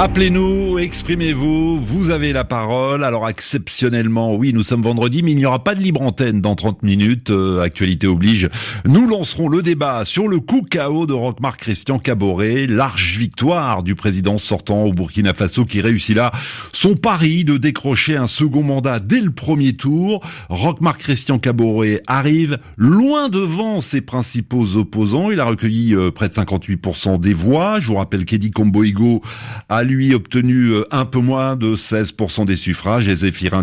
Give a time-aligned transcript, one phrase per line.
[0.00, 3.02] Appelez-nous, exprimez-vous, vous avez la parole.
[3.02, 6.54] Alors exceptionnellement, oui, nous sommes vendredi, mais il n'y aura pas de libre antenne dans
[6.54, 7.30] 30 minutes.
[7.30, 8.48] Euh, actualité oblige.
[8.86, 13.96] Nous lancerons le débat sur le coup KO de Rockmar Christian Caboret, large victoire du
[13.96, 16.30] président sortant au Burkina Faso qui réussit là
[16.72, 20.24] son pari de décrocher un second mandat dès le premier tour.
[20.48, 25.32] Rockmar Christian Caboret arrive loin devant ses principaux opposants.
[25.32, 27.80] Il a recueilli euh, près de 58% des voix.
[27.80, 29.22] Je vous rappelle qu'Eddie Comboigo
[29.68, 33.14] a lui obtenu euh, un peu moins de 16% des suffrages et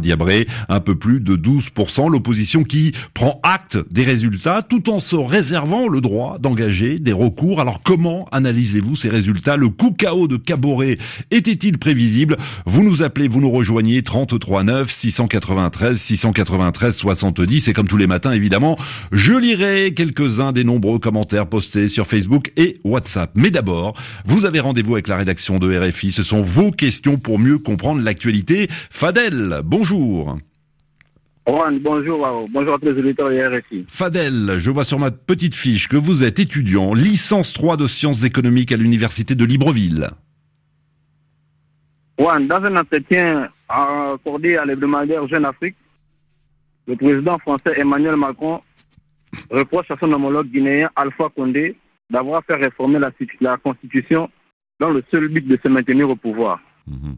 [0.02, 2.12] Diabré un peu plus de 12%.
[2.12, 7.62] L'opposition qui prend acte des résultats tout en se réservant le droit d'engager des recours.
[7.62, 9.58] Alors comment analysez-vous ces résultats?
[9.58, 10.98] Le coup KO de Caboret
[11.32, 12.38] était-il prévisible?
[12.66, 18.08] Vous nous appelez, vous nous rejoignez 33 9 693 693 70 et comme tous les
[18.08, 18.78] matins évidemment,
[19.12, 23.32] je lirai quelques-uns des nombreux commentaires postés sur Facebook et WhatsApp.
[23.36, 27.40] Mais d'abord, vous avez rendez-vous avec la rédaction de RFI ce sont vos questions pour
[27.40, 28.68] mieux comprendre l'actualité.
[28.70, 30.38] Fadel, bonjour.
[31.46, 33.86] bonjour, euh, bonjour à tous les auditeurs de RFI.
[33.90, 38.24] Fadel, je vois sur ma petite fiche que vous êtes étudiant, licence 3 de sciences
[38.24, 40.10] économiques à l'université de Libreville.
[42.18, 45.76] Juan, dans un entretien accordé à l'hebdomadaire Jeune Afrique,
[46.88, 48.62] le président français Emmanuel Macron
[49.52, 51.76] reproche à son homologue guinéen Alpha Condé
[52.10, 53.00] d'avoir fait réformer
[53.42, 54.30] la constitution
[54.80, 56.60] dans le seul but de se maintenir au pouvoir.
[56.88, 57.16] Mhm.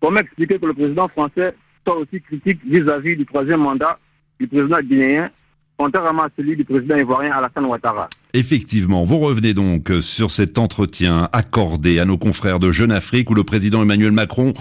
[0.00, 3.98] Comment expliquer que le président français soit aussi critique vis-à-vis du troisième mandat
[4.38, 5.30] du président guinéen,
[5.76, 11.28] contrairement à celui du président ivoirien Alassane Ouattara Effectivement, vous revenez donc sur cet entretien
[11.32, 14.54] accordé à nos confrères de Jeune Afrique où le président Emmanuel Macron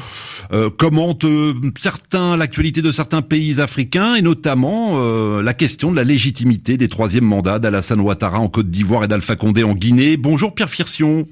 [0.51, 5.95] euh, commente euh, certains l'actualité de certains pays africains et notamment euh, la question de
[5.95, 10.17] la légitimité des troisièmes mandats d'Alassane Ouattara en Côte d'Ivoire et d'Alpha Condé en Guinée.
[10.17, 11.27] Bonjour Pierre Firsion.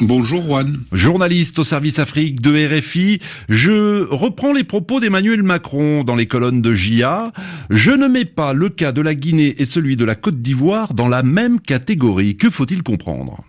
[0.00, 0.80] Bonjour Juan.
[0.90, 6.60] Journaliste au service Afrique de RFI, je reprends les propos d'Emmanuel Macron dans les colonnes
[6.60, 7.32] de JA.
[7.70, 10.94] Je ne mets pas le cas de la Guinée et celui de la Côte d'Ivoire
[10.94, 12.36] dans la même catégorie.
[12.36, 13.44] Que faut-il comprendre?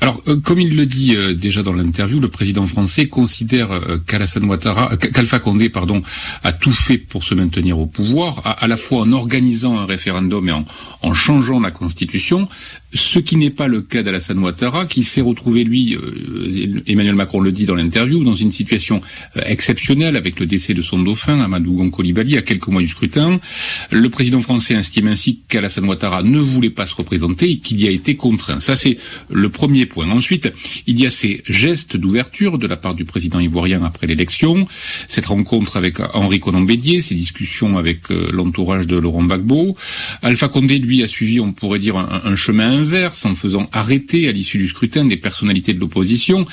[0.00, 3.98] Alors, euh, comme il le dit euh, déjà dans l'interview, le président français considère euh,
[3.98, 6.02] qu'Alassane Ouattara, qu'Alpha Condé, pardon,
[6.42, 10.48] a tout fait pour se maintenir au pouvoir, à, la fois en organisant un référendum
[10.48, 10.64] et en,
[11.02, 12.48] en changeant la constitution,
[12.94, 15.96] ce qui n'est pas le cas d'Alassane Ouattara, qui s'est retrouvé, lui,
[16.86, 19.00] Emmanuel Macron le dit dans l'interview, dans une situation
[19.46, 23.40] exceptionnelle avec le décès de son dauphin, Amadou Gon Coulibaly, à quelques mois du scrutin.
[23.90, 27.88] Le président français estime ainsi qu'Alassane Ouattara ne voulait pas se représenter et qu'il y
[27.88, 28.60] a été contraint.
[28.60, 28.98] Ça, c'est
[29.30, 30.08] le premier point.
[30.10, 30.52] Ensuite,
[30.86, 34.66] il y a ces gestes d'ouverture de la part du président ivoirien après l'élection,
[35.08, 39.76] cette rencontre avec Henri Conan Bédier, ces discussions avec euh, l'entourage de Laurent Gbagbo.
[40.22, 44.32] Alpha Condé, lui, a suivi, on pourrait dire, un, chemin inverse en faisant arrêter à
[44.32, 46.46] l'issue du scrutin des personnalités de l'opposition.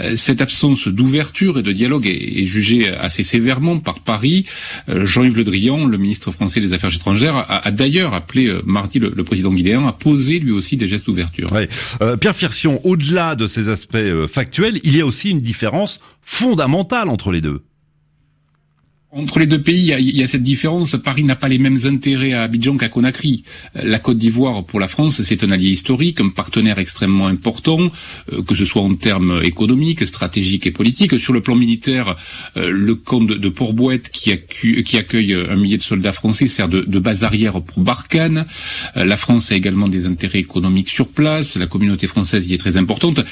[0.00, 4.46] Euh, cette absence d'ouverture et de dialogue est, jugée assez sévèrement par Paris.
[4.88, 9.24] Euh, Jean-Yves Le Drian, le ministre français des Affaires étrangères, a, d'ailleurs appelé mardi le,
[9.24, 11.48] président guinéen à poser lui aussi des gestes d'ouverture.
[12.20, 12.34] Pierre
[12.84, 17.40] au-delà de ces aspects euh, factuels, il y a aussi une différence fondamentale entre les
[17.40, 17.62] deux.
[19.12, 20.96] Entre les deux pays, il y, a, cette différence.
[20.96, 23.44] Paris n'a pas les mêmes intérêts à Abidjan qu'à Conakry.
[23.74, 27.78] La Côte d'Ivoire, pour la France, c'est un allié historique, un partenaire extrêmement important,
[28.32, 31.20] euh, que ce soit en termes économiques, stratégiques et politiques.
[31.20, 32.16] Sur le plan militaire,
[32.56, 37.22] euh, le camp de, Port-Bouette, qui, accueille un millier de soldats français, sert de, base
[37.22, 38.44] arrière pour Barkhane.
[38.96, 41.56] Euh, la France a également des intérêts économiques sur place.
[41.56, 43.24] La communauté française y est très importante.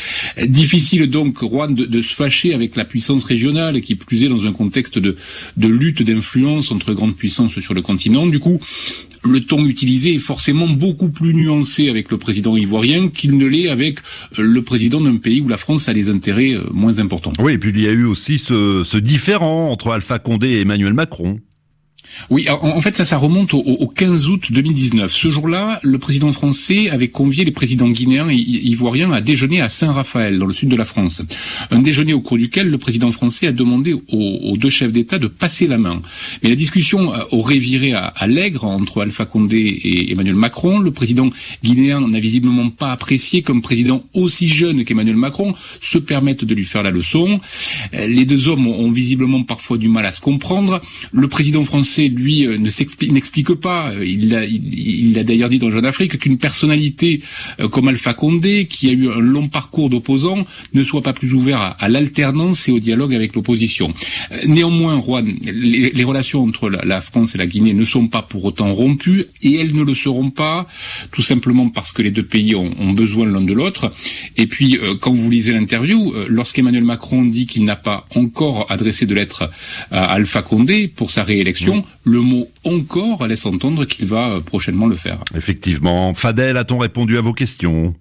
[0.46, 4.52] Difficile donc, Rouen, de, se fâcher avec la puissance régionale, qui plus est dans un
[4.52, 5.16] contexte de,
[5.56, 8.26] de lutte d'influence entre grandes puissances sur le continent.
[8.26, 8.60] Du coup,
[9.24, 13.68] le ton utilisé est forcément beaucoup plus nuancé avec le président ivoirien qu'il ne l'est
[13.68, 13.98] avec
[14.36, 17.32] le président d'un pays où la France a des intérêts euh, moins importants.
[17.38, 20.60] Oui, et puis il y a eu aussi ce, ce différent entre Alpha Condé et
[20.60, 21.38] Emmanuel Macron.
[22.30, 25.12] Oui, en, fait, ça, ça remonte au, 15 août 2019.
[25.12, 29.68] Ce jour-là, le président français avait convié les présidents guinéens et ivoiriens à déjeuner à
[29.68, 31.22] Saint-Raphaël, dans le sud de la France.
[31.70, 35.26] Un déjeuner au cours duquel le président français a demandé aux, deux chefs d'État de
[35.26, 36.02] passer la main.
[36.42, 40.78] Mais la discussion euh, aurait viré à, à l'aigre entre Alpha Condé et Emmanuel Macron.
[40.78, 41.28] Le président
[41.62, 46.64] guinéen n'a visiblement pas apprécié comme président aussi jeune qu'Emmanuel Macron se permettre de lui
[46.64, 47.40] faire la leçon.
[47.94, 50.80] Euh, les deux hommes ont visiblement parfois du mal à se comprendre.
[51.12, 53.92] Le président français Lui, ne n'explique pas.
[54.02, 57.20] Il a, il, a d'ailleurs dit dans Jeune Afrique qu'une personnalité
[57.70, 61.76] comme Alpha Condé, qui a eu un long parcours d'opposant, ne soit pas plus ouvert
[61.78, 63.92] à, l'alternance et au dialogue avec l'opposition.
[64.46, 65.02] Néanmoins,
[65.42, 69.26] les, relations entre la, la France et la Guinée ne sont pas pour autant rompues
[69.42, 70.66] et elles ne le seront pas
[71.10, 73.92] tout simplement parce que les deux pays ont, besoin l'un de l'autre.
[74.36, 79.14] Et puis, quand vous lisez l'interview, lorsqu'Emmanuel Macron dit qu'il n'a pas encore adressé de
[79.14, 79.50] lettre
[79.90, 84.96] à Alpha Condé pour sa réélection, le mot encore laisse entendre qu'il va prochainement le
[84.96, 85.18] faire.
[85.34, 86.14] Effectivement.
[86.14, 87.94] Fadel, a-t-on répondu à vos questions?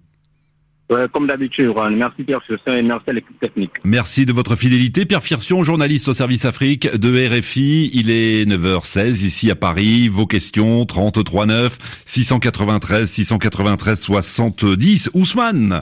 [1.11, 3.71] Comme d'habitude, merci Pierre Fierson et merci à l'équipe technique.
[3.83, 5.05] Merci de votre fidélité.
[5.05, 7.89] Pierre Fierson, journaliste au service Afrique de RFI.
[7.93, 10.07] Il est 9h16 ici à Paris.
[10.07, 15.09] Vos questions, 33 9 693 693 70.
[15.15, 15.81] Ousmane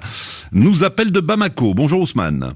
[0.54, 1.74] nous appelle de Bamako.
[1.74, 2.54] Bonjour Ousmane.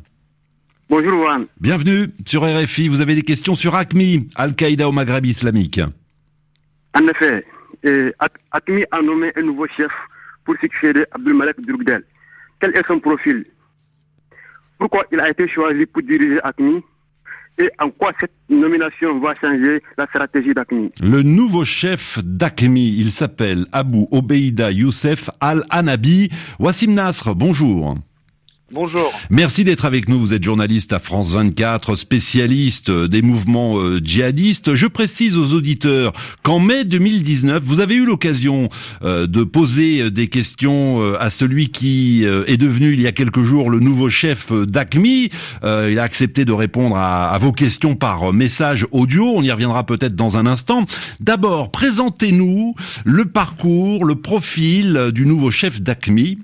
[0.88, 1.48] Bonjour Juan.
[1.60, 2.90] Bienvenue sur RFI.
[2.90, 5.80] Vous avez des questions sur ACMI, Al-Qaïda au Maghreb islamique.
[6.94, 7.44] En effet,
[8.52, 9.92] ACMI a nommé un nouveau chef
[10.44, 12.04] pour succéder Abdulmalek Drougdel.
[12.60, 13.46] Quel est son profil?
[14.78, 16.84] Pourquoi il a été choisi pour diriger ACMI
[17.58, 23.12] et en quoi cette nomination va changer la stratégie d'ACMI Le nouveau chef d'ACMI, il
[23.12, 26.30] s'appelle Abou Obeida Youssef Al-Anabi.
[26.60, 27.96] Wassim Nasr, bonjour.
[28.72, 29.14] Bonjour.
[29.30, 30.20] Merci d'être avec nous.
[30.20, 34.74] Vous êtes journaliste à France 24, spécialiste des mouvements euh, djihadistes.
[34.74, 38.70] Je précise aux auditeurs qu'en mai 2019, vous avez eu l'occasion
[39.04, 43.44] euh, de poser des questions euh, à celui qui est devenu il y a quelques
[43.44, 45.30] jours le nouveau chef d'ACMI.
[45.64, 49.32] Il a accepté de répondre à vos questions par message audio.
[49.36, 50.86] On y reviendra peut-être dans un instant.
[51.20, 52.74] D'abord, présentez-nous
[53.04, 56.40] le parcours, le profil du nouveau chef d'ACMI.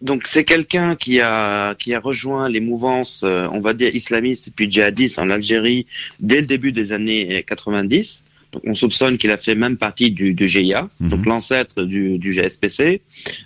[0.00, 4.50] Donc c'est quelqu'un qui a qui a rejoint les mouvances, euh, on va dire islamistes
[4.54, 5.86] puis djihadistes en Algérie
[6.20, 8.22] dès le début des années 90.
[8.52, 11.10] Donc on soupçonne qu'il a fait même partie du, du GIA, mhm.
[11.10, 13.02] donc l'ancêtre du, du, GSPC,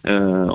[0.06, 0.46] euh,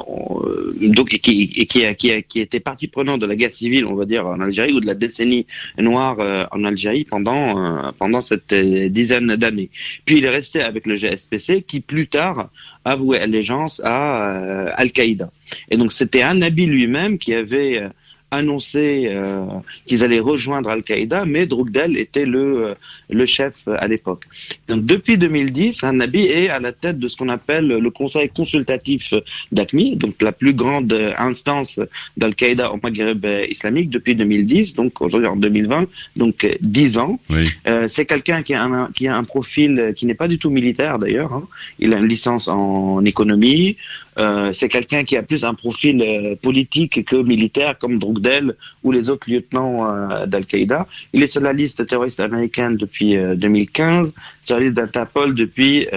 [0.81, 3.51] donc et qui, et qui, a, qui, a, qui était partie prenante de la guerre
[3.51, 5.45] civile, on va dire en Algérie ou de la décennie
[5.77, 9.69] noire euh, en Algérie pendant euh, pendant cette euh, dizaine d'années.
[10.05, 12.49] Puis il est resté avec le GSPC, qui plus tard
[12.85, 15.29] avouait allégeance à Al-Qaïda.
[15.69, 17.89] Et donc c'était un Nabi lui-même qui avait
[18.31, 19.45] annoncé euh,
[19.85, 22.73] qu'ils allaient rejoindre Al-Qaïda, mais Drugdel était le, euh,
[23.09, 24.25] le chef à l'époque.
[24.67, 28.29] Donc depuis 2010, un Nabi est à la tête de ce qu'on appelle le Conseil
[28.29, 29.13] consultatif
[29.51, 31.79] d'ACMI, donc la plus grande instance
[32.17, 37.19] d'Al-Qaïda au Maghreb islamique depuis 2010, donc aujourd'hui en 2020, donc 10 ans.
[37.67, 40.49] Euh, c'est quelqu'un qui, a un, qui a un profil qui n'est pas du tout
[40.49, 41.33] militaire d'ailleurs.
[41.33, 41.47] Hein.
[41.79, 43.77] Il a une licence en économie,
[44.17, 48.91] euh, c'est quelqu'un qui a plus un profil euh, politique que militaire, comme Drogdel ou
[48.91, 50.87] les autres lieutenants euh, d'Al-Qaïda.
[51.13, 55.87] Il est sur la liste terroriste américaine depuis 2015, sur la liste d'Interpol depuis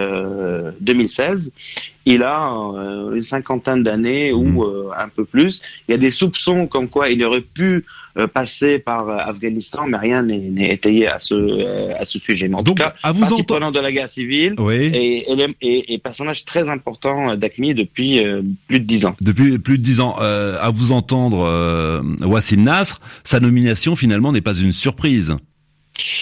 [0.80, 1.52] 2016
[2.06, 4.60] il a euh, une cinquantaine d'années ou hmm.
[4.62, 5.60] euh, un peu plus.
[5.88, 7.84] Il y a des soupçons comme quoi il aurait pu
[8.16, 12.48] euh, passer par Afghanistan, mais rien n'est étayé à ce à ce sujet.
[12.48, 15.26] Mais en tout cas, à vous prenant de la guerre civile et,
[15.60, 18.20] et, et, personnage très important d'ACMI depuis
[18.66, 19.14] plus de dix ans.
[19.20, 24.54] Depuis plus de dix ans, à vous entendre, Wassim Nasr, sa nomination finalement n'est pas
[24.54, 25.36] une surprise.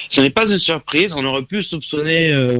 [0.09, 1.13] Ce n'est pas une surprise.
[1.13, 2.59] On aurait pu soupçonner euh,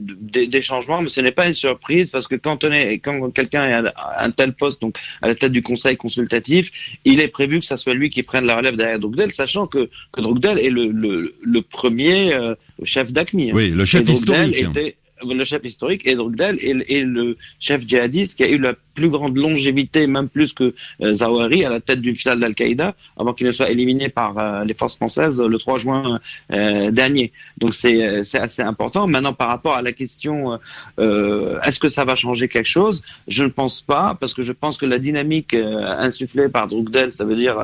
[0.00, 3.68] des, changements, mais ce n'est pas une surprise parce que quand, on est, quand quelqu'un
[3.68, 7.60] est à un tel poste, donc à la tête du conseil consultatif, il est prévu
[7.60, 10.70] que ce soit lui qui prenne la relève derrière Drogdel, sachant que, que Drogdel est
[10.70, 13.50] le, le, premier euh, chef d'ACMI.
[13.50, 13.54] Hein.
[13.54, 14.56] Oui, le chef historique.
[14.56, 19.10] Était, le chef historique, et Drogdel est, le chef djihadiste qui a eu la plus
[19.10, 23.46] grande longévité, même plus que euh, Zawahiri, à la tête d'une finale d'Al-Qaïda, avant qu'il
[23.46, 26.18] ne soit éliminé par euh, les forces françaises le 3 juin
[26.52, 27.30] euh, dernier.
[27.58, 29.06] Donc c'est assez important.
[29.06, 30.58] Maintenant, par rapport à la question,
[30.98, 33.02] est-ce que ça va changer quelque chose?
[33.28, 37.24] Je ne pense pas, parce que je pense que la dynamique insufflée par Drogdel, ça
[37.24, 37.56] veut dire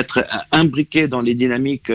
[0.00, 1.92] être imbriqué dans les dynamiques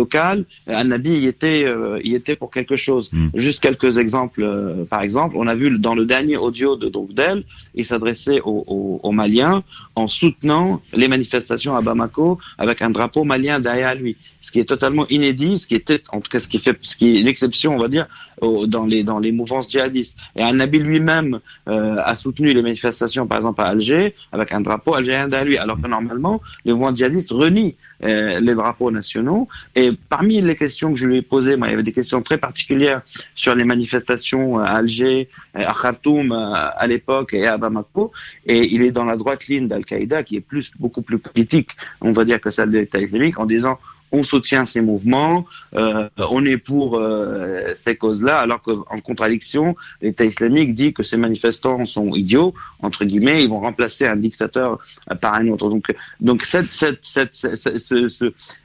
[0.00, 0.44] locales.
[0.66, 1.64] Anabi y était,
[2.02, 3.10] y était pour quelque chose.
[3.12, 3.28] Hmm.
[3.34, 4.42] Juste quelques exemples.
[4.90, 7.44] par exemple, on a vu dans le dernier audio de D'elle,
[7.74, 9.62] il s'adressait aux, Maliens
[9.94, 14.64] en soutenant les manifestations à Bamako avec un drapeau malien derrière lui, ce qui est
[14.64, 17.28] totalement inédit, ce qui était en tout cas ce qui fait, ce qui est une
[17.28, 18.06] exception, on va dire,
[18.42, 20.16] dans les dans les mouvances djihadistes.
[20.36, 24.94] Et Anabi lui-même euh, a soutenu les manifestations, par exemple à Alger, avec un drapeau
[24.94, 29.48] algérien derrière lui, alors que normalement les mouvements djihadistes renient euh, les drapeaux nationaux.
[29.74, 32.22] Et parmi les questions que je lui ai posées, moi, il y avait des questions
[32.22, 33.02] très particulières
[33.34, 36.86] sur les manifestations à Alger, à Khartoum, à
[37.32, 38.12] et à Bamako,
[38.46, 41.70] et il est dans la droite ligne d'Al-Qaïda, qui est plus, beaucoup plus politique,
[42.00, 43.78] on va dire, que celle de l'État islamique, en disant
[44.14, 45.44] on soutient ces mouvements,
[45.74, 51.18] euh, on est pour euh, ces causes-là, alors qu'en contradiction, l'État islamique dit que ces
[51.26, 54.78] manifestants sont idiots, entre guillemets, ils vont remplacer un dictateur
[55.20, 55.68] par un autre.
[55.68, 55.86] Donc,
[56.20, 58.24] donc cette, cette, cette, cette,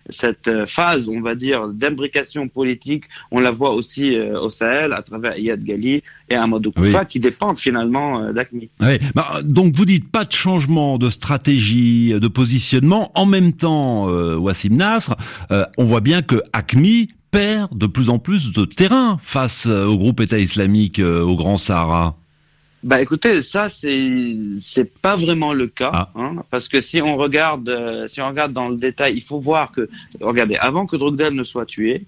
[0.10, 5.38] cette phase, on va dire, d'imbrication politique, on la voit aussi au Sahel à travers
[5.38, 8.70] Iyad Gali et Amadou Koufa, qui dépendent finalement d'ACMI.
[8.82, 9.00] Oui.
[9.16, 13.12] Bah, donc vous dites pas de changement de stratégie, de positionnement.
[13.16, 15.16] En même temps, euh, Wassim Nasr,
[15.52, 19.86] euh, on voit bien que ACMI perd de plus en plus de terrain face euh,
[19.86, 22.16] au groupe État islamique au Grand Sahara.
[22.82, 26.10] Bah écoutez, ça c'est c'est pas vraiment le cas, ah.
[26.16, 27.70] hein, parce que si on regarde
[28.08, 29.90] si on regarde dans le détail, il faut voir que
[30.22, 32.06] regardez avant que Drogdel ne soit tué,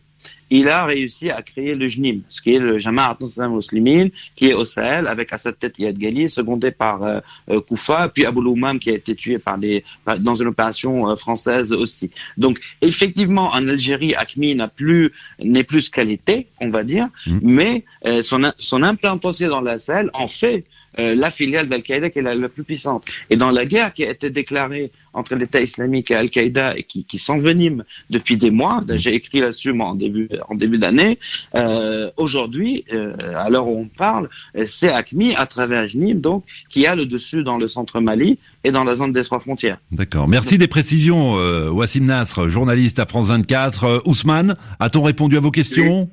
[0.51, 3.17] il a réussi à créer le JNIM, ce qui est le Jamaat
[3.49, 7.61] Muslimin, qui est au Sahel, avec à sa tête Yad Gali, secondé par euh, euh,
[7.61, 9.83] Koufa, puis Abou Loumam, qui a été tué par des,
[10.19, 12.11] dans une opération euh, française aussi.
[12.37, 17.39] Donc, effectivement, en Algérie, ACMI n'a plus, n'est plus qualité, on va dire, mmh.
[17.41, 17.85] mais
[18.21, 20.65] son, son implantation dans la Sahel en fait
[20.99, 23.05] euh, la filiale d'Al-Qaïda qui est la, plus puissante.
[23.29, 27.05] Et dans la guerre qui a été déclarée entre l'État islamique et Al-Qaïda et qui,
[27.05, 31.17] qui s'envenime depuis des mois, j'ai écrit là-dessus en début, en début d'année,
[31.55, 34.29] euh, aujourd'hui, euh, à l'heure où on parle,
[34.67, 38.71] c'est ACMI à travers Jnim, donc, qui a le dessus dans le centre Mali et
[38.71, 39.79] dans la zone des trois frontières.
[39.91, 40.27] D'accord.
[40.27, 41.33] Merci des précisions,
[41.71, 44.03] Wassim Nasr, journaliste à France 24.
[44.05, 46.09] Ousmane, a-t-on répondu à vos questions?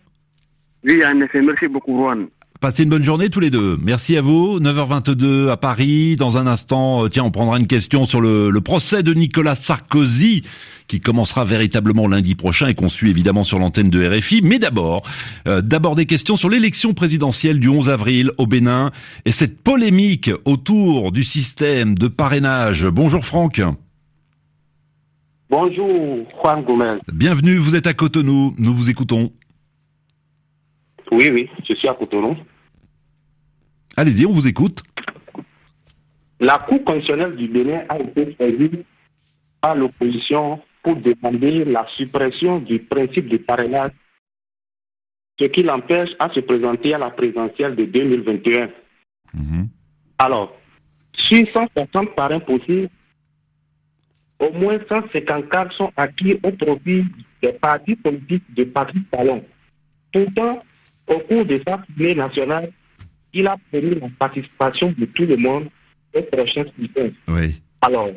[0.85, 1.03] Oui.
[1.05, 1.43] en effet.
[1.43, 2.29] Merci beaucoup, Juan.
[2.61, 3.79] Passez une bonne journée tous les deux.
[3.81, 4.59] Merci à vous.
[4.59, 6.17] 9h22 à Paris.
[6.17, 10.43] Dans un instant, euh, tiens, on prendra une question sur le, procès de Nicolas Sarkozy
[10.89, 14.41] qui commencera véritablement lundi prochain et qu'on suit évidemment sur l'antenne de RFI.
[14.43, 15.03] Mais d'abord,
[15.47, 18.91] euh, d'abord des questions sur l'élection présidentielle du 11 avril au Bénin
[19.25, 22.87] et cette polémique autour du système de parrainage.
[22.87, 23.63] Bonjour Franck.
[25.49, 26.99] Bonjour Juan Gomez.
[27.13, 28.57] Bienvenue, vous êtes à Cotonou.
[28.59, 29.31] Nous vous écoutons.
[31.11, 32.37] Oui, oui, je suis à Cotonou.
[33.97, 34.83] Allez-y, on vous écoute.
[36.41, 38.85] La Cour constitutionnelle du Bénin a été saisie
[39.61, 43.91] par l'opposition pour demander la suppression du principe de parrainage,
[45.39, 48.71] ce qui l'empêche à se présenter à la présidentielle de 2021.
[49.35, 49.69] Mhm.
[50.19, 50.57] Alors,
[51.13, 52.89] sur 160 parrains possibles,
[54.39, 57.05] au moins 154 sont acquis au profit
[57.43, 59.45] des partis politiques de Patrick Talon.
[60.13, 60.63] Pourtant,
[61.09, 62.71] au cours de sa tournée nationale,
[63.33, 65.67] il a permis la participation de tout le monde
[66.15, 67.11] aux prochaines scrutins.
[67.29, 67.61] Oui.
[67.81, 68.11] Alors,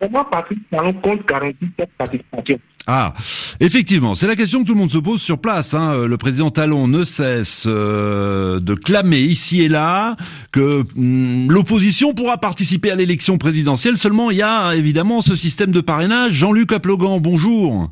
[0.00, 2.58] comment Patrick Talon compte garantir cette participation?
[2.86, 3.14] Ah,
[3.60, 5.74] effectivement, c'est la question que tout le monde se pose sur place.
[5.74, 6.06] Hein.
[6.06, 10.16] Le président Talon ne cesse euh, de clamer ici et là
[10.50, 13.96] que hum, l'opposition pourra participer à l'élection présidentielle.
[13.96, 16.32] Seulement, il y a évidemment ce système de parrainage.
[16.32, 17.90] Jean-Luc Aplogan, bonjour.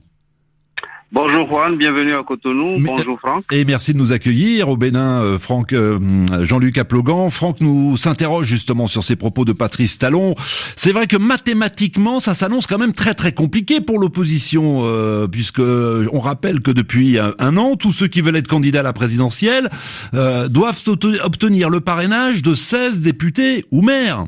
[1.11, 2.77] Bonjour Juan, bienvenue à Cotonou.
[2.81, 3.45] Bonjour Franck.
[3.51, 5.99] Et merci de nous accueillir au Bénin, euh, Franck, euh,
[6.43, 7.31] Jean-Luc Aplogan.
[7.31, 10.35] Franck nous s'interroge justement sur ces propos de Patrice Talon.
[10.77, 15.61] C'est vrai que mathématiquement, ça s'annonce quand même très très compliqué pour l'opposition, euh, puisque
[15.61, 19.71] on rappelle que depuis un, an, tous ceux qui veulent être candidats à la présidentielle
[20.13, 20.83] doivent
[21.25, 24.27] obtenir le parrainage de 16 députés ou maires.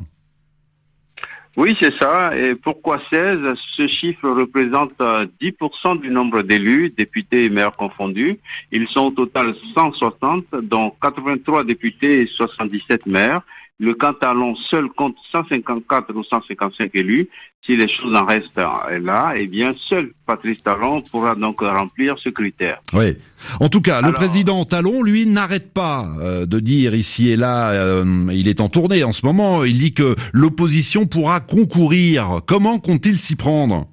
[1.57, 2.35] Oui, c'est ça.
[2.37, 3.39] Et pourquoi 16
[3.75, 8.39] Ce chiffre représente 10% euh, du nombre d'élus, députés et maires confondus.
[8.71, 13.41] Ils sont au total 160, dont 83 députés et 77 maires.
[13.81, 17.27] Le Cantalon seul compte 154 ou 155 élus.
[17.65, 22.29] Si les choses en restent là, eh bien, seul Patrice Talon pourra donc remplir ce
[22.29, 22.79] critère.
[22.93, 23.15] Oui.
[23.59, 27.71] En tout cas, le président Talon, lui, n'arrête pas euh, de dire ici et là,
[27.71, 32.41] euh, il est en tournée en ce moment, il dit que l'opposition pourra concourir.
[32.45, 33.87] Comment compte-t-il s'y prendre?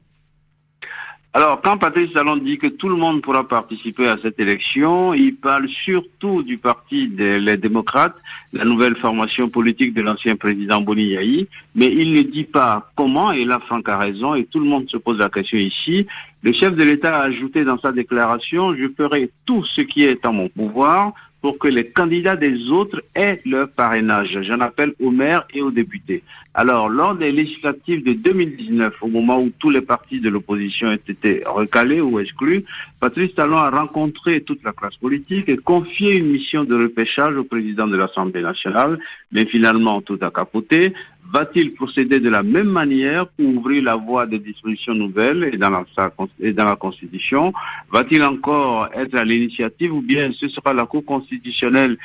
[1.35, 5.37] Alors, quand Patrice Talon dit que tout le monde pourra participer à cette élection, il
[5.37, 8.17] parle surtout du parti des démocrates,
[8.55, 13.31] la nouvelle formation politique de l'ancien président Boni Yahi, mais il ne dit pas comment,
[13.31, 16.07] et là Franck a raison, et tout le monde se pose la question ici.
[16.43, 20.25] Le chef de l'État a ajouté dans sa déclaration, je ferai tout ce qui est
[20.25, 24.39] en mon pouvoir pour que les candidats des autres aient leur parrainage.
[24.43, 26.23] J'en appelle aux maires et aux députés.
[26.55, 30.93] Alors, lors des législatives de 2019, au moment où tous les partis de l'opposition ont
[30.93, 32.65] été recalés ou exclus,
[32.99, 37.45] Patrice Talon a rencontré toute la classe politique et confié une mission de repêchage au
[37.45, 38.99] président de l'Assemblée nationale,
[39.31, 40.93] mais finalement tout a capoté.
[41.31, 45.69] Va-t-il procéder de la même manière pour ouvrir la voie des dispositions nouvelles et dans
[45.69, 45.85] la,
[46.41, 47.53] et dans la Constitution?
[47.93, 51.99] Va-t-il encore être à l'initiative ou bien ce sera la Cour constitutionnelle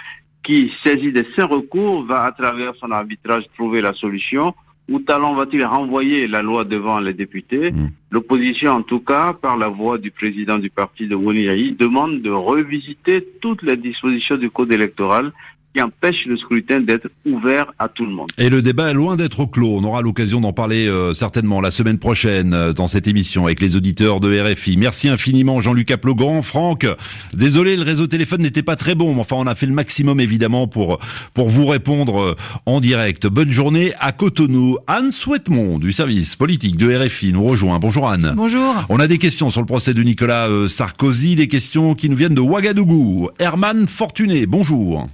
[0.44, 4.53] qui saisit de ces recours va à travers son arbitrage trouver la solution?
[4.89, 7.72] Ou Talon va-t-il renvoyer la loi devant les députés?
[7.72, 7.92] Mm.
[8.12, 12.30] L'opposition, en tout cas, par la voix du président du parti de Woniaï, demande de
[12.30, 15.32] revisiter toutes les dispositions du code électoral
[15.74, 18.30] qui empêchent le scrutin d'être ouvert à tout le monde.
[18.38, 19.75] Et le débat est loin d'être clos.
[19.77, 23.62] On aura l'occasion d'en parler euh, certainement la semaine prochaine euh, dans cette émission avec
[23.62, 24.77] les auditeurs de RFI.
[24.77, 26.42] Merci infiniment Jean-Luc Aplogan.
[26.44, 26.86] Franck,
[27.34, 30.20] désolé, le réseau téléphone n'était pas très bon, mais enfin on a fait le maximum
[30.20, 31.00] évidemment pour
[31.34, 33.27] pour vous répondre euh, en direct.
[33.27, 34.77] Bonne journée à Cotonou.
[34.88, 37.80] Anne Souhaitemont du service politique de RFI nous rejoint.
[37.80, 38.34] Bonjour Anne.
[38.36, 38.75] Bonjour.
[38.89, 42.15] On a des questions sur le procès de Nicolas euh, Sarkozy, des questions qui nous
[42.15, 43.30] viennent de Ouagadougou.
[43.39, 45.08] Herman Fortuné, bonjour.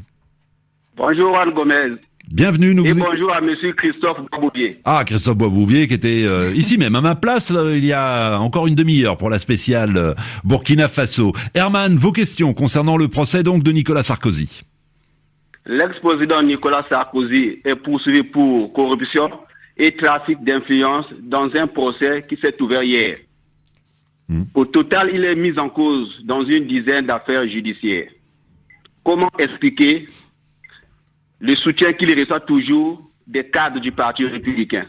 [1.00, 1.96] Bonjour Anne Gomez.
[2.30, 3.02] Bienvenue, nous Et vous...
[3.02, 4.82] bonjour à Monsieur Christophe Baboubier.
[4.84, 8.38] Ah, Christophe Boisbouvier qui était euh, ici même à ma place là, il y a
[8.38, 10.14] encore une demi-heure pour la spéciale euh,
[10.44, 11.32] Burkina Faso.
[11.54, 14.64] Herman, vos questions concernant le procès donc de Nicolas Sarkozy.
[15.66, 19.30] L'ex-président Nicolas Sarkozy est poursuivi pour corruption
[19.78, 23.20] et trafic d'influence dans un procès qui s'est ouvert hier.
[24.28, 24.44] Hmm.
[24.54, 28.10] Au total, il est mis en cause dans une dizaine d'affaires judiciaires.
[29.02, 30.06] Comment expliquer
[31.40, 34.86] le soutien qu'il reçoit toujours des cadres du Parti républicain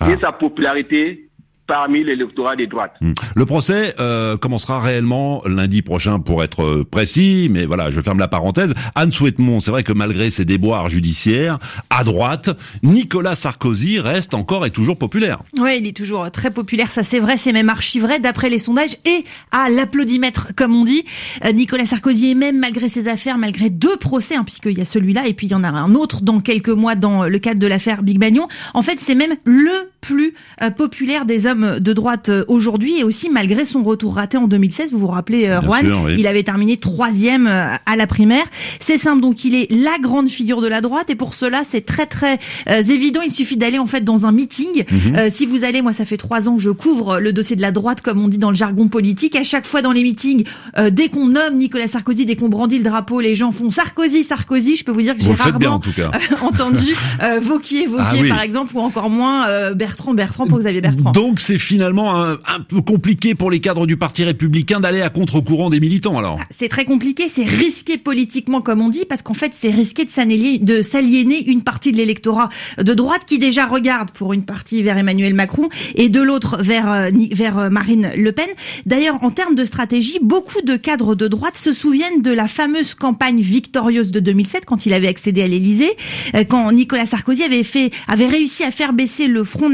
[0.00, 0.10] Ah.
[0.10, 1.27] et sa popularité
[1.68, 3.12] parmi l'électorat de droite Hmm.
[3.34, 8.18] Le procès euh, commencera réellement lundi prochain pour être euh, précis, mais voilà, je ferme
[8.18, 8.72] la parenthèse.
[8.94, 11.58] Anne Souhaitemont, c'est vrai que malgré ses déboires judiciaires,
[11.90, 12.50] à droite,
[12.82, 15.42] Nicolas Sarkozy reste encore et toujours populaire.
[15.58, 18.58] Ouais, il est toujours très populaire, ça c'est vrai, c'est même archi vrai d'après les
[18.58, 21.04] sondages et à l'applaudimètre comme on dit.
[21.44, 24.86] Euh, Nicolas Sarkozy est même malgré ses affaires, malgré deux procès, hein, puisqu'il y a
[24.86, 27.60] celui-là et puis il y en a un autre dans quelques mois dans le cadre
[27.60, 28.48] de l'affaire Big Magnon.
[28.74, 33.04] En fait, c'est même le plus euh, populaire des hommes de droite euh, aujourd'hui et
[33.04, 34.92] aussi malgré son retour raté en 2016.
[34.92, 36.16] Vous vous rappelez, euh, Juan, oui.
[36.18, 38.44] il avait terminé troisième à la primaire.
[38.80, 41.84] C'est simple, donc il est la grande figure de la droite et pour cela c'est
[41.84, 42.38] très très
[42.68, 43.20] euh, évident.
[43.24, 44.84] Il suffit d'aller en fait dans un meeting.
[44.90, 45.16] Mhm.
[45.16, 47.62] Euh, si vous allez, moi ça fait trois ans que je couvre le dossier de
[47.62, 49.36] la droite comme on dit dans le jargon politique.
[49.36, 50.44] À chaque fois dans les meetings,
[50.78, 54.24] euh, dès qu'on nomme Nicolas Sarkozy, dès qu'on brandit le drapeau, les gens font Sarkozy,
[54.24, 54.76] Sarkozy.
[54.76, 56.10] Je peux vous dire que j'ai faites bien en rarement tout cas.
[56.42, 58.28] entendu euh, Vauquier, Vauquier Ah oui.
[58.28, 61.12] par exemple, ou encore moins euh, Bertrand, Bertrand pour Xavier Bertrand.
[61.12, 65.08] Donc c'est finalement un, un peu compliqué pour les cadres du Parti républicain d'aller à
[65.08, 66.38] contre-courant des militants alors.
[66.54, 70.10] C'est très compliqué, c'est risqué politiquement comme on dit, parce qu'en fait c'est risqué de
[70.10, 75.32] s'aliéner, une partie de l'électorat de droite qui déjà regarde pour une partie vers Emmanuel
[75.32, 78.48] Macron et de l'autre vers euh, vers euh, Marine Le Pen.
[78.84, 82.94] D'ailleurs, en termes de stratégie, beaucoup de cadres de droite se souviennent de la fameuse
[82.94, 85.96] campagne victorieuse de 2007 quand il avait accédé à l'Élysée,
[86.34, 89.70] euh, quand Nicolas Sarkozy avait fait avait réussi à faire baisser le Front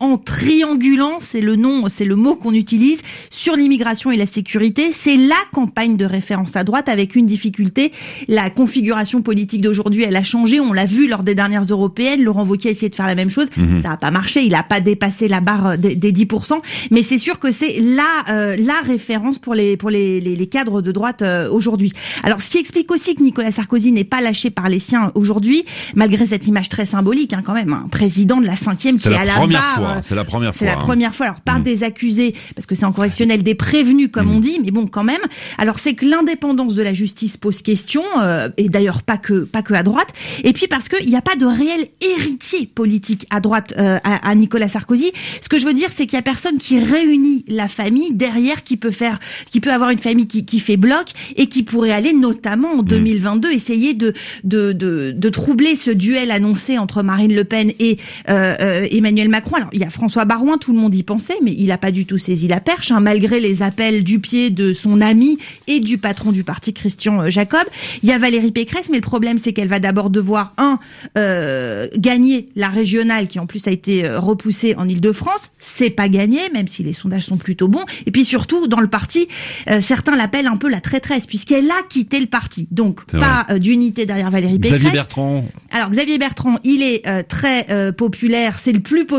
[0.00, 4.90] en triangulant, c'est le nom, c'est le mot qu'on utilise sur l'immigration et la sécurité.
[4.92, 7.92] C'est la campagne de référence à droite avec une difficulté.
[8.28, 10.60] La configuration politique d'aujourd'hui, elle a changé.
[10.60, 12.22] On l'a vu lors des dernières européennes.
[12.22, 13.46] Laurent Wauquiez a essayé de faire la même chose.
[13.56, 13.82] Mhm.
[13.82, 14.42] Ça n'a pas marché.
[14.42, 16.60] Il n'a pas dépassé la barre des, des 10%.
[16.90, 20.46] Mais c'est sûr que c'est la, euh, la référence pour les, pour les, les, les
[20.46, 21.92] cadres de droite euh, aujourd'hui.
[22.22, 25.64] Alors, ce qui explique aussi que Nicolas Sarkozy n'est pas lâché par les siens aujourd'hui,
[25.94, 29.14] malgré cette image très symbolique, hein, quand même, un président de la cinquième qui est
[29.14, 29.74] à la première barre.
[29.76, 29.88] fois.
[29.98, 30.66] euh, C'est la première c'est fois.
[30.68, 30.84] la hein.
[30.84, 31.26] première fois.
[31.26, 31.62] Alors, par Mm.
[31.62, 34.36] des accusés, parce que c'est en correctionnel, des prévenus, comme Mm.
[34.36, 35.20] on dit, mais bon, quand même.
[35.58, 39.62] Alors, c'est que l'indépendance de la justice pose question, euh, et d'ailleurs pas que pas
[39.62, 40.08] que à droite.
[40.44, 44.28] Et puis parce qu'il n'y a pas de réel héritier politique à droite euh, à,
[44.28, 45.12] à Nicolas Sarkozy.
[45.42, 48.62] Ce que je veux dire, c'est qu'il y a personne qui réunit la famille derrière,
[48.64, 49.18] qui peut faire,
[49.50, 52.80] qui peut avoir une famille qui, qui fait bloc et qui pourrait aller, notamment Mm.
[52.80, 54.12] en 2022, essayer de
[54.44, 58.86] de, de de troubler ce duel annoncé entre Marine Le Pen et euh, euh,
[59.26, 59.56] Emmanuel Macron.
[59.56, 61.90] Alors, il y a François Barouin, tout le monde y pensait, mais il n'a pas
[61.90, 65.80] du tout saisi la perche, hein, malgré les appels du pied de son ami et
[65.80, 67.64] du patron du parti, Christian euh, Jacob.
[68.02, 70.78] Il y a Valérie Pécresse, mais le problème, c'est qu'elle va d'abord devoir, un,
[71.18, 75.50] euh, gagner la régionale, qui en plus a été euh, repoussée en Ile-de-France.
[75.58, 77.84] C'est pas gagné, même si les sondages sont plutôt bons.
[78.06, 79.28] Et puis surtout, dans le parti,
[79.68, 82.68] euh, certains l'appellent un peu la traîtresse, puisqu'elle a quitté le parti.
[82.70, 84.80] Donc, pas euh, d'unité derrière Valérie Pécresse.
[84.80, 89.15] Xavier Bertrand, Alors Xavier Bertrand, il est très populaire, c'est le plus populaire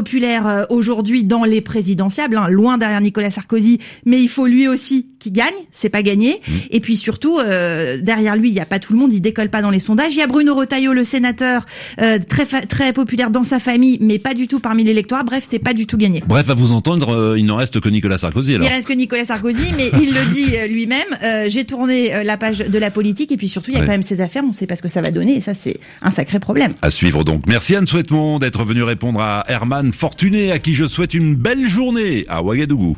[0.48, 5.08] euh, aujourd'hui dans les présidentiables, hein, loin derrière Nicolas Sarkozy, mais il faut lui aussi
[5.28, 6.40] qu'il gagne, c'est pas gagné.
[6.72, 9.50] Et puis surtout, euh, derrière lui, il n'y a pas tout le monde, il décolle
[9.50, 10.14] pas dans les sondages.
[10.16, 11.66] Il y a Bruno Retailleau, le sénateur,
[12.02, 15.24] euh, très très populaire dans sa famille, mais pas du tout parmi l'électorat.
[15.24, 16.24] Bref, c'est pas du tout gagné.
[16.28, 18.68] bref, à vous entendre, euh, il n'en reste que Nicolas Sarkozy alors.
[18.68, 21.02] Il reste que Nicolas Sarkozy, mais il le dit euh, lui-même.
[21.24, 23.80] euh, J'ai tourné euh, la page de la politique et puis surtout, il y a
[23.82, 23.86] Ouais.
[23.86, 24.44] quand même ses affaires.
[24.48, 26.74] On sait pas ce que ça va donner et ça, c'est un sacré problème.
[26.82, 27.44] À suivre donc.
[27.48, 31.68] Merci Anne Souhaitemont d'être venu répondre à Herman Fortuné, à qui je souhaite une belle
[31.68, 32.96] journée à Ouagadougou.